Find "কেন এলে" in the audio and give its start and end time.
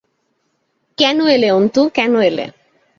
0.97-1.49, 1.93-2.45